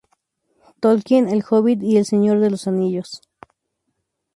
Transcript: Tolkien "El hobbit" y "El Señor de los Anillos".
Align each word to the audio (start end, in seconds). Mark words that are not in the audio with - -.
Tolkien 0.79 1.29
"El 1.29 1.43
hobbit" 1.47 1.83
y 1.83 1.95
"El 1.97 2.05
Señor 2.07 2.39
de 2.39 2.49
los 2.49 2.67
Anillos". 2.67 3.21